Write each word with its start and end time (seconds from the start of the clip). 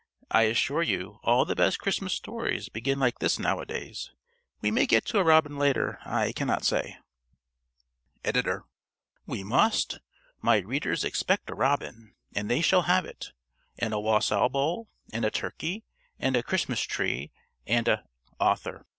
I 0.31 0.45
assure 0.49 0.81
you 0.81 1.19
all 1.21 1.45
the 1.45 1.53
best 1.55 1.77
Christmas 1.77 2.13
stories 2.15 2.69
begin 2.69 2.99
like 2.99 3.19
this 3.19 3.37
nowadays. 3.37 4.09
We 4.59 4.71
may 4.71 4.87
get 4.87 5.05
to 5.05 5.19
a 5.19 5.23
robin 5.23 5.59
later; 5.59 5.99
I 6.03 6.31
cannot 6.31 6.65
say._ 6.65 6.95
~Editor.~ 8.23 8.65
_We 9.27 9.43
must. 9.43 9.99
My 10.41 10.57
readers 10.57 11.03
expect 11.03 11.51
a 11.51 11.53
robin, 11.53 12.15
and 12.33 12.49
they 12.49 12.61
shall 12.61 12.81
have 12.89 13.05
it. 13.05 13.33
And 13.77 13.93
a 13.93 13.99
wassail 13.99 14.49
bowl, 14.49 14.89
and 15.13 15.23
a 15.23 15.29
turkey, 15.29 15.85
and 16.17 16.35
a 16.35 16.41
Christmas 16.41 16.81
tree, 16.81 17.31
and 17.67 17.87
a_ 17.87 17.97
~Author. 18.39 18.87